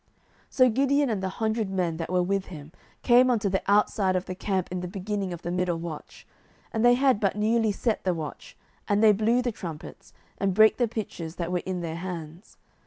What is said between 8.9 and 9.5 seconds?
they blew